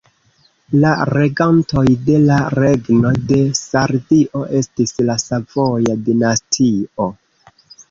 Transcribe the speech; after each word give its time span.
La 0.83 0.93
regantoj 1.09 1.83
de 2.07 2.15
la 2.29 2.37
Regno 2.61 3.13
de 3.33 3.39
Sardio 3.61 4.43
estis 4.63 4.97
la 5.11 5.21
Savoja 5.27 6.01
dinastio. 6.11 7.11